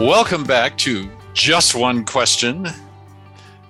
Welcome 0.00 0.44
back 0.44 0.78
to 0.78 1.10
Just 1.34 1.74
One 1.74 2.06
Question. 2.06 2.66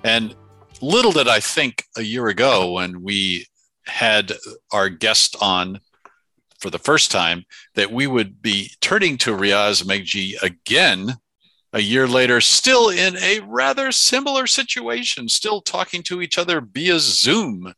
And 0.05 0.33
little 0.79 1.11
did 1.11 1.27
I 1.27 1.41
think 1.41 1.83
a 1.97 2.03
year 2.03 2.29
ago 2.29 2.71
when 2.71 3.03
we 3.03 3.47
had 3.85 4.31
our 4.71 4.87
guest 4.87 5.35
on 5.41 5.81
for 6.57 6.69
the 6.69 6.79
first 6.79 7.11
time 7.11 7.43
that 7.75 7.91
we 7.91 8.07
would 8.07 8.41
be 8.41 8.71
turning 8.79 9.17
to 9.17 9.35
Riaz 9.35 9.83
Meghji 9.83 10.41
again 10.41 11.17
a 11.73 11.81
year 11.81 12.07
later, 12.07 12.39
still 12.39 12.87
in 12.87 13.17
a 13.17 13.41
rather 13.41 13.91
similar 13.91 14.47
situation, 14.47 15.27
still 15.27 15.59
talking 15.59 16.01
to 16.03 16.21
each 16.21 16.37
other 16.37 16.61
via 16.61 16.97
Zoom. 16.99 17.73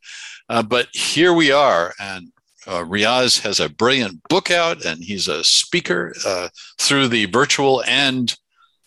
Uh, 0.48 0.62
but 0.62 0.90
here 0.94 1.34
we 1.34 1.52
are, 1.52 1.96
and 2.00 2.32
uh, 2.68 2.84
Riaz 2.84 3.42
has 3.42 3.60
a 3.60 3.68
brilliant 3.68 4.22
book 4.30 4.52
out, 4.52 4.86
and 4.86 5.04
he's 5.04 5.28
a 5.28 5.44
speaker 5.44 6.14
uh, 6.24 6.50
through 6.78 7.08
the 7.08 7.26
virtual 7.26 7.84
and 7.88 8.38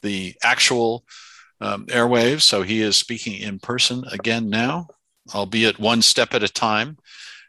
the 0.07 0.35
actual 0.43 1.05
um, 1.61 1.87
airwaves. 1.87 2.43
So 2.43 2.63
he 2.63 2.81
is 2.81 2.97
speaking 2.97 3.41
in 3.41 3.59
person 3.59 4.05
again 4.13 4.49
now, 4.49 4.89
albeit 5.35 5.79
one 5.79 6.03
step 6.03 6.33
at 6.35 6.43
a 6.43 6.49
time. 6.49 6.97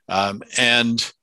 Um, 0.09 0.41
and 0.57 1.13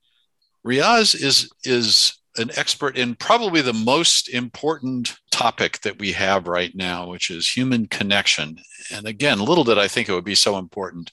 Riaz 0.64 1.14
is 1.14 1.50
is 1.64 2.18
an 2.36 2.50
expert 2.56 2.96
in 2.96 3.14
probably 3.14 3.60
the 3.60 3.72
most 3.72 4.28
important 4.28 5.16
topic 5.30 5.80
that 5.82 5.98
we 5.98 6.12
have 6.12 6.48
right 6.48 6.74
now, 6.74 7.08
which 7.08 7.30
is 7.30 7.48
human 7.48 7.86
connection. 7.86 8.58
And 8.92 9.06
again, 9.06 9.38
little 9.38 9.64
did 9.64 9.78
I 9.78 9.88
think 9.88 10.08
it 10.08 10.14
would 10.14 10.24
be 10.24 10.34
so 10.34 10.58
important 10.58 11.12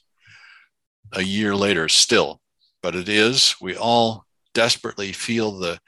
a 1.12 1.22
year 1.22 1.54
later 1.54 1.88
still, 1.88 2.40
but 2.82 2.96
it 2.96 3.08
is. 3.08 3.54
We 3.60 3.76
all 3.76 4.24
desperately 4.52 5.12
feel 5.12 5.52
the 5.52 5.78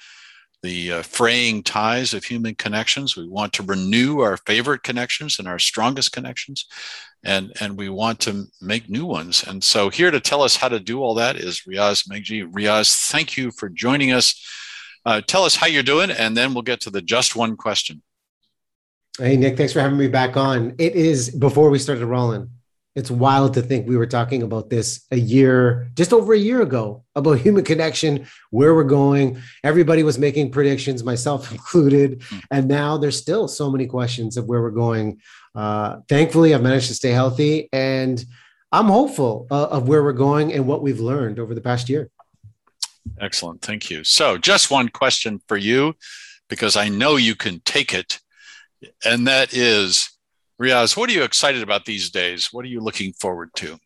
the 0.64 0.92
uh, 0.92 1.02
fraying 1.02 1.62
ties 1.62 2.14
of 2.14 2.24
human 2.24 2.54
connections. 2.54 3.16
We 3.16 3.28
want 3.28 3.52
to 3.52 3.62
renew 3.62 4.20
our 4.20 4.38
favorite 4.38 4.82
connections 4.82 5.38
and 5.38 5.46
our 5.46 5.58
strongest 5.58 6.12
connections, 6.12 6.64
and 7.22 7.52
and 7.60 7.76
we 7.76 7.90
want 7.90 8.18
to 8.20 8.46
make 8.62 8.88
new 8.88 9.04
ones. 9.04 9.44
And 9.46 9.62
so, 9.62 9.90
here 9.90 10.10
to 10.10 10.20
tell 10.20 10.42
us 10.42 10.56
how 10.56 10.68
to 10.68 10.80
do 10.80 11.02
all 11.02 11.14
that 11.16 11.36
is 11.36 11.62
Riaz 11.68 12.08
Meghji. 12.08 12.50
Riaz, 12.50 13.10
thank 13.10 13.36
you 13.36 13.50
for 13.50 13.68
joining 13.68 14.12
us. 14.12 14.34
Uh, 15.04 15.20
tell 15.20 15.44
us 15.44 15.54
how 15.54 15.66
you're 15.66 15.82
doing, 15.82 16.10
and 16.10 16.34
then 16.34 16.54
we'll 16.54 16.62
get 16.62 16.80
to 16.80 16.90
the 16.90 17.02
just 17.02 17.36
one 17.36 17.56
question. 17.56 18.02
Hey 19.18 19.36
Nick, 19.36 19.58
thanks 19.58 19.72
for 19.74 19.80
having 19.80 19.98
me 19.98 20.08
back 20.08 20.36
on. 20.36 20.74
It 20.78 20.94
is 20.96 21.30
before 21.30 21.68
we 21.68 21.78
started 21.78 22.06
rolling. 22.06 22.50
It's 22.94 23.10
wild 23.10 23.54
to 23.54 23.62
think 23.62 23.88
we 23.88 23.96
were 23.96 24.06
talking 24.06 24.42
about 24.42 24.70
this 24.70 25.04
a 25.10 25.16
year, 25.16 25.90
just 25.94 26.12
over 26.12 26.32
a 26.32 26.38
year 26.38 26.62
ago, 26.62 27.04
about 27.16 27.38
human 27.46 27.64
connection, 27.64 28.26
where 28.50 28.74
we're 28.74 28.84
going. 28.84 29.42
Everybody 29.64 30.02
was 30.02 30.18
making 30.18 30.52
predictions, 30.52 31.02
myself 31.02 31.50
included. 31.52 32.22
Hmm. 32.28 32.38
And 32.50 32.68
now 32.68 32.96
there's 32.96 33.18
still 33.18 33.48
so 33.48 33.70
many 33.70 33.86
questions 33.86 34.36
of 34.36 34.46
where 34.46 34.62
we're 34.62 34.70
going. 34.70 35.20
Uh, 35.54 35.98
thankfully, 36.08 36.54
I've 36.54 36.62
managed 36.62 36.88
to 36.88 36.94
stay 36.94 37.10
healthy 37.10 37.68
and 37.72 38.24
I'm 38.72 38.86
hopeful 38.86 39.46
uh, 39.52 39.66
of 39.66 39.86
where 39.86 40.02
we're 40.02 40.12
going 40.12 40.52
and 40.52 40.66
what 40.66 40.82
we've 40.82 40.98
learned 40.98 41.38
over 41.38 41.54
the 41.54 41.60
past 41.60 41.88
year. 41.88 42.10
Excellent. 43.20 43.62
Thank 43.62 43.90
you. 43.90 44.02
So, 44.02 44.36
just 44.36 44.70
one 44.70 44.88
question 44.88 45.40
for 45.46 45.56
you, 45.56 45.94
because 46.48 46.74
I 46.74 46.88
know 46.88 47.16
you 47.16 47.36
can 47.36 47.60
take 47.60 47.94
it. 47.94 48.18
And 49.04 49.28
that 49.28 49.54
is 49.54 50.10
Riaz, 50.60 50.96
what 50.96 51.10
are 51.10 51.12
you 51.12 51.24
excited 51.24 51.62
about 51.62 51.84
these 51.84 52.10
days? 52.10 52.52
What 52.52 52.64
are 52.64 52.68
you 52.68 52.80
looking 52.80 53.12
forward 53.12 53.50
to? 53.56 53.78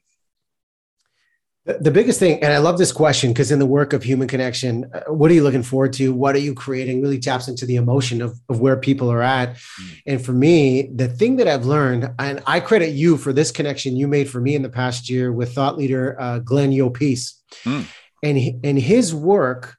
The 1.65 1.91
biggest 1.91 2.19
thing, 2.19 2.43
and 2.43 2.51
I 2.51 2.59
love 2.59 2.79
this 2.79 2.93
question 2.93 3.31
because 3.31 3.53
in 3.53 3.59
the 3.59 3.67
work 3.67 3.93
of 3.93 4.03
human 4.03 4.27
connection, 4.27 4.91
uh, 4.95 5.13
what 5.13 5.31
are 5.31 5.35
you 5.35 5.43
looking 5.43 5.63
forward 5.63 5.93
to? 5.95 6.15
What 6.15 6.35
are 6.35 6.41
you 6.41 6.55
creating? 6.55 7.03
Really 7.03 7.19
taps 7.19 7.47
into 7.47 7.67
the 7.67 7.77
emotion 7.77 8.23
of, 8.23 8.39
of 8.49 8.61
where 8.61 8.79
people 8.79 9.13
are 9.13 9.21
at. 9.21 9.55
Mm. 9.55 10.03
And 10.07 10.25
for 10.25 10.33
me, 10.33 10.91
the 10.95 11.09
thing 11.09 11.37
that 11.37 11.47
I've 11.47 11.67
learned, 11.67 12.11
and 12.19 12.43
I 12.47 12.61
credit 12.61 12.93
you 12.93 13.19
for 13.19 13.35
this 13.35 13.51
connection 13.51 13.97
you 13.97 14.09
made 14.09 14.31
for 14.31 14.41
me 14.41 14.55
in 14.55 14.63
the 14.63 14.71
past 14.71 15.11
year 15.11 15.31
with 15.31 15.53
thought 15.53 15.77
leader 15.77 16.19
uh, 16.19 16.39
Glenn 16.39 16.71
Llopis. 16.71 17.35
Mm. 17.65 17.85
And, 18.23 18.65
and 18.65 18.79
his 18.79 19.15
work 19.15 19.77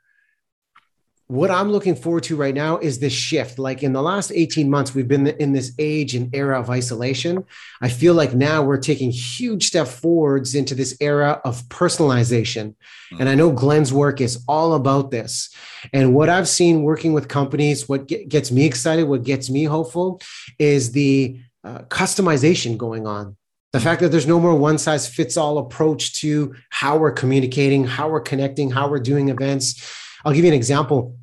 what 1.29 1.51
I'm 1.51 1.71
looking 1.71 1.95
forward 1.95 2.23
to 2.23 2.35
right 2.35 2.55
now 2.55 2.79
is 2.79 2.97
this 2.97 3.13
shift. 3.13 3.59
Like 3.59 3.83
in 3.83 3.93
the 3.93 4.01
last 4.01 4.31
18 4.33 4.67
months, 4.67 4.95
we've 4.95 5.07
been 5.07 5.27
in 5.27 5.53
this 5.53 5.71
age 5.77 6.15
and 6.15 6.33
era 6.33 6.59
of 6.59 6.71
isolation. 6.71 7.45
I 7.81 7.89
feel 7.89 8.15
like 8.15 8.33
now 8.33 8.63
we're 8.63 8.79
taking 8.79 9.11
huge 9.11 9.67
step 9.67 9.87
forwards 9.87 10.55
into 10.55 10.73
this 10.73 10.97
era 10.99 11.39
of 11.45 11.61
personalization. 11.69 12.73
And 13.19 13.29
I 13.29 13.35
know 13.35 13.51
Glenn's 13.51 13.93
work 13.93 14.21
is 14.21 14.43
all 14.47 14.73
about 14.73 15.11
this. 15.11 15.53
And 15.93 16.15
what 16.15 16.29
I've 16.29 16.47
seen 16.47 16.81
working 16.81 17.13
with 17.13 17.27
companies, 17.27 17.87
what 17.87 18.07
gets 18.07 18.51
me 18.51 18.65
excited, 18.65 19.03
what 19.03 19.21
gets 19.21 19.51
me 19.51 19.65
hopeful 19.65 20.21
is 20.57 20.93
the 20.93 21.39
uh, 21.63 21.81
customization 21.89 22.75
going 22.75 23.05
on. 23.05 23.37
The 23.71 23.79
fact 23.79 24.01
that 24.01 24.09
there's 24.09 24.25
no 24.25 24.39
more 24.39 24.55
one 24.55 24.79
size 24.79 25.07
fits 25.07 25.37
all 25.37 25.59
approach 25.59 26.15
to 26.21 26.55
how 26.71 26.97
we're 26.97 27.11
communicating, 27.11 27.85
how 27.85 28.09
we're 28.09 28.19
connecting, 28.19 28.71
how 28.71 28.89
we're 28.89 28.97
doing 28.97 29.29
events. 29.29 29.95
I'll 30.25 30.33
give 30.33 30.43
you 30.43 30.49
an 30.49 30.57
example 30.57 31.18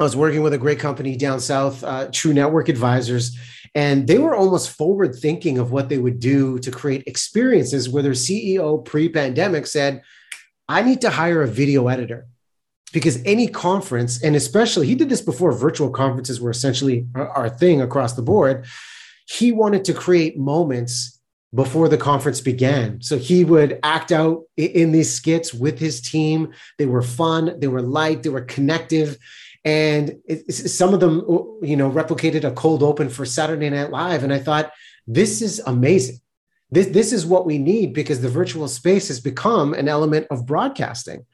I 0.00 0.04
was 0.04 0.14
working 0.14 0.44
with 0.44 0.52
a 0.52 0.58
great 0.58 0.78
company 0.78 1.16
down 1.16 1.40
south, 1.40 1.82
uh, 1.82 2.08
True 2.12 2.32
Network 2.32 2.68
Advisors, 2.68 3.36
and 3.74 4.06
they 4.06 4.18
were 4.18 4.36
almost 4.36 4.70
forward 4.70 5.16
thinking 5.16 5.58
of 5.58 5.72
what 5.72 5.88
they 5.88 5.98
would 5.98 6.20
do 6.20 6.60
to 6.60 6.70
create 6.70 7.02
experiences 7.08 7.88
where 7.88 8.04
their 8.04 8.12
CEO 8.12 8.84
pre 8.84 9.08
pandemic 9.08 9.66
said, 9.66 10.02
I 10.68 10.82
need 10.82 11.00
to 11.00 11.10
hire 11.10 11.42
a 11.42 11.48
video 11.48 11.88
editor 11.88 12.28
because 12.92 13.20
any 13.24 13.48
conference, 13.48 14.22
and 14.22 14.36
especially 14.36 14.86
he 14.86 14.94
did 14.94 15.08
this 15.08 15.20
before 15.20 15.50
virtual 15.50 15.90
conferences 15.90 16.40
were 16.40 16.50
essentially 16.50 17.08
our 17.16 17.48
thing 17.48 17.80
across 17.80 18.12
the 18.12 18.22
board. 18.22 18.66
He 19.26 19.50
wanted 19.50 19.84
to 19.86 19.94
create 19.94 20.38
moments 20.38 21.20
before 21.52 21.88
the 21.88 21.98
conference 21.98 22.40
began. 22.40 23.02
So 23.02 23.18
he 23.18 23.44
would 23.44 23.80
act 23.82 24.12
out 24.12 24.44
in 24.56 24.92
these 24.92 25.12
skits 25.12 25.52
with 25.52 25.80
his 25.80 26.00
team. 26.00 26.52
They 26.76 26.86
were 26.86 27.02
fun, 27.02 27.58
they 27.58 27.68
were 27.68 27.82
light, 27.82 28.22
they 28.22 28.28
were 28.28 28.42
connective 28.42 29.18
and 29.68 30.18
it, 30.24 30.50
some 30.50 30.94
of 30.94 31.00
them 31.00 31.18
you 31.62 31.76
know 31.76 31.90
replicated 31.90 32.44
a 32.44 32.52
cold 32.52 32.82
open 32.82 33.08
for 33.10 33.26
saturday 33.26 33.68
night 33.68 33.90
live. 33.90 34.24
And 34.24 34.32
i 34.32 34.38
thought 34.38 34.72
this 35.06 35.42
is 35.42 35.60
amazing 35.66 36.18
this, 36.70 36.88
this 36.88 37.12
is 37.12 37.24
what 37.24 37.46
we 37.46 37.58
need 37.58 37.94
because 37.94 38.20
the 38.20 38.28
virtual 38.28 38.68
space 38.68 39.08
has 39.08 39.20
become 39.20 39.72
an 39.74 39.88
element 39.88 40.26
of 40.30 40.46
broadcasting. 40.46 41.24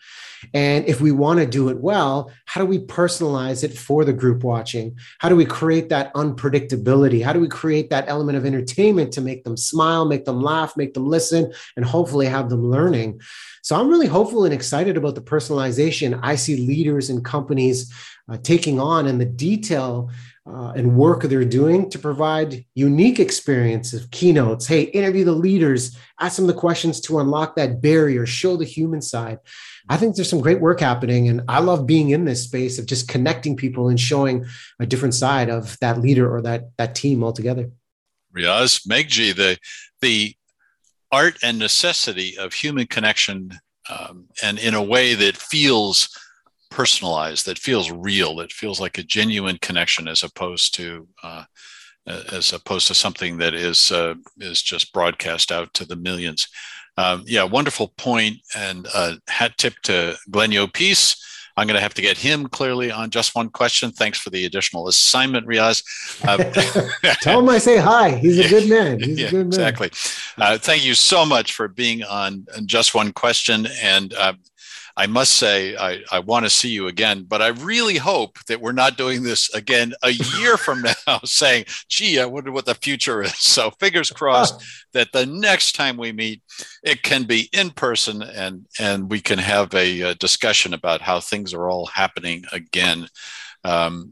And 0.53 0.85
if 0.87 1.01
we 1.01 1.11
want 1.11 1.41
to 1.41 1.47
do 1.47 1.69
it 1.71 1.79
well 1.81 2.31
how 2.45 2.61
do 2.61 2.67
we 2.67 2.79
personalize 2.79 3.65
it 3.65 3.77
for 3.77 4.05
the 4.05 4.13
group 4.13 4.45
watching? 4.45 4.97
How 5.19 5.29
do 5.29 5.37
we 5.37 5.47
create 5.47 5.89
that 5.89 6.13
unpredictability? 6.15 7.25
How 7.25 7.33
do 7.33 7.41
we 7.41 7.49
create 7.49 7.91
that 7.91 8.05
element 8.09 8.37
of 8.37 8.45
entertainment 8.45 9.13
to 9.15 9.21
make 9.21 9.45
them 9.45 9.57
smile 9.57 10.05
make 10.05 10.25
them 10.25 10.43
laugh 10.43 10.77
make 10.77 10.95
them 10.95 11.07
listen 11.07 11.53
and 11.77 11.85
hopefully 11.85 12.27
have 12.27 12.51
them 12.51 12.71
learning? 12.71 13.21
So 13.63 13.81
i'm 13.81 13.89
really 13.89 14.07
hopeful 14.07 14.45
and 14.45 14.53
excited 14.53 14.97
about 14.97 15.15
the 15.15 15.23
personalization 15.23 16.21
i 16.23 16.37
see 16.37 16.57
leaders 16.57 17.09
and 17.09 17.25
companies 17.25 17.93
uh, 18.29 18.37
taking 18.43 18.79
on 18.79 19.07
and 19.07 19.21
the 19.21 19.25
detail 19.25 20.11
uh, 20.47 20.73
and 20.77 20.97
work 20.97 21.23
they're 21.23 21.45
doing 21.45 21.89
to 21.89 21.99
provide 21.99 22.65
unique 22.75 23.19
experiences, 23.19 24.03
of 24.03 24.11
keynotes. 24.11 24.67
Hey, 24.67 24.83
interview 24.83 25.25
the 25.25 25.33
leaders, 25.33 25.97
ask 26.21 26.37
them 26.37 26.47
the 26.47 26.53
questions 26.53 27.01
to 27.03 27.19
unlock 27.19 27.57
that 27.57 27.81
barrier, 27.81 28.27
show 28.27 28.57
the 28.57 28.65
human 28.65 29.01
side. 29.01 29.39
I 29.89 29.97
think 29.97 30.17
there's 30.17 30.29
some 30.29 30.41
great 30.41 30.61
work 30.61 30.81
happening, 30.81 31.29
and 31.29 31.43
I 31.49 31.61
love 31.61 31.87
being 31.87 32.11
in 32.11 32.25
this 32.25 32.45
space 32.45 32.79
of 32.79 32.87
just 32.87 33.09
connecting 33.09 33.57
people 33.57 33.89
and 33.89 33.99
showing 33.99 34.45
a 34.79 34.87
different 34.87 35.15
side 35.15 35.49
of 35.49 35.79
that 35.81 36.01
leader 36.01 36.31
or 36.31 36.43
that 36.43 36.71
that 36.77 36.95
team 36.95 37.25
altogether. 37.25 37.71
Riaz 38.37 38.87
Meghji, 38.87 39.35
the 39.35 39.59
the 40.03 40.35
art 41.11 41.39
and 41.43 41.59
necessity 41.59 42.37
of 42.37 42.53
human 42.53 42.87
connection, 42.87 43.53
um, 43.89 44.27
and 44.43 44.59
in 44.59 44.75
a 44.75 44.83
way 44.83 45.15
that 45.15 45.37
feels 45.37 46.09
personalized, 46.75 47.47
that 47.47 47.57
feels 47.57 47.93
real, 47.93 48.35
that 48.35 48.53
feels 48.53 48.81
like 48.81 48.99
a 48.99 49.05
genuine 49.05 49.59
connection, 49.63 50.09
as 50.09 50.25
opposed 50.25 50.75
to 50.75 51.07
uh, 51.23 51.45
as 52.07 52.53
opposed 52.53 52.89
to 52.89 52.95
something 52.95 53.39
that 53.39 53.55
is 53.55 53.93
uh, 53.93 54.15
is 54.39 54.61
just 54.61 54.93
broadcast 54.93 55.53
out 55.53 55.73
to 55.75 55.85
the 55.85 55.97
millions. 55.97 56.49
Um, 56.97 57.23
yeah, 57.27 57.45
wonderful 57.45 57.93
point, 57.97 58.39
and 58.57 58.89
uh, 58.93 59.15
hat 59.29 59.57
tip 59.57 59.75
to 59.85 60.17
Glenn 60.31 60.51
Llopis. 60.51 61.17
I'm 61.57 61.69
going 61.69 61.77
to 61.77 61.83
have 61.83 61.95
to 61.95 62.03
get 62.03 62.19
him 62.19 62.49
clearly 62.49 62.91
on 62.91 63.11
just 63.11 63.37
one 63.37 63.49
question. 63.49 63.93
Thanks 63.93 64.19
for 64.19 64.31
the 64.31 64.45
additional 64.45 64.89
assignment, 64.89 65.47
Riaz. 65.47 65.85
Uh, 66.25 67.13
Tell 67.21 67.39
him 67.39 67.49
I 67.49 67.59
say 67.59 67.77
hi. 67.77 68.17
He's 68.17 68.41
a 68.41 68.49
good 68.49 68.69
man. 68.69 68.99
He's 68.99 69.21
yeah, 69.21 69.29
a 69.29 69.31
good 69.31 69.37
man. 69.39 69.47
Exactly. 69.47 69.91
Uh, 70.37 70.59
thank 70.59 70.85
you 70.85 70.95
so 70.95 71.25
much 71.25 71.53
for 71.53 71.69
being 71.69 72.03
on 72.03 72.45
just 72.67 72.93
one 72.93 73.13
question. 73.13 73.69
And 73.81 74.13
uh, 74.15 74.33
I 74.97 75.07
must 75.07 75.35
say, 75.35 75.77
I, 75.77 76.03
I 76.13 76.21
want 76.21 76.47
to 76.47 76.51
see 76.51 76.69
you 76.69 76.87
again, 76.87 77.25
but 77.27 77.43
I 77.43 77.49
really 77.49 77.97
hope 77.97 78.39
that 78.47 78.61
we're 78.61 78.73
not 78.73 78.97
doing 78.97 79.23
this 79.23 79.53
again 79.53 79.93
a 80.03 80.11
year 80.11 80.57
from 80.57 80.83
now, 81.07 81.21
saying, 81.25 81.65
gee, 81.89 82.21
I 82.21 82.27
wonder 82.27 82.53
what 82.53 82.65
the 82.65 82.77
future 82.77 83.23
is. 83.23 83.37
So, 83.37 83.71
fingers 83.73 84.11
crossed 84.15 84.63
that 84.93 85.13
the 85.13 85.27
next 85.27 85.73
time 85.73 85.97
we 85.97 86.13
meet, 86.13 86.43
it 86.83 87.03
can 87.03 87.25
be 87.25 87.49
in 87.53 87.71
person 87.71 88.23
and, 88.23 88.67
and 88.79 89.11
we 89.11 89.21
can 89.21 89.39
have 89.39 89.75
a, 89.75 90.01
a 90.03 90.15
discussion 90.15 90.75
about 90.75 91.01
how 91.01 91.21
things 91.21 91.53
are 91.53 91.69
all 91.69 91.87
happening 91.87 92.45
again 92.53 93.09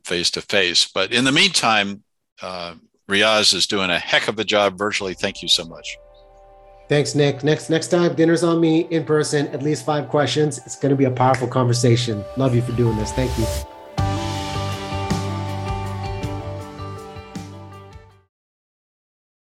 face 0.05 0.31
to 0.33 0.43
face. 0.43 0.91
But 0.93 1.13
in 1.13 1.25
the 1.25 1.33
meantime, 1.33 2.03
uh, 2.41 2.75
Riaz 3.09 3.55
is 3.55 3.67
doing 3.67 3.91
a 3.91 3.99
heck 3.99 4.29
of 4.29 4.39
a 4.39 4.45
job 4.45 4.79
virtually. 4.79 5.15
Thank 5.15 5.43
you 5.43 5.49
so 5.49 5.65
much. 5.65 5.97
Thanks, 6.93 7.15
Nick. 7.15 7.43
Next 7.43 7.71
next 7.71 7.89
time, 7.89 8.15
dinner's 8.15 8.45
on 8.45 8.61
me 8.61 8.81
in 8.91 9.07
person. 9.07 9.49
At 9.49 9.63
least 9.63 9.83
five 9.83 10.11
questions. 10.11 10.59
It's 10.67 10.77
going 10.77 10.91
to 10.91 10.97
be 10.97 11.07
a 11.07 11.11
powerful 11.11 11.49
conversation. 11.49 12.23
Love 12.37 12.55
you 12.55 12.61
for 12.61 12.73
doing 12.73 12.99
this. 12.99 13.11
Thank 13.13 13.31
you. 13.39 13.72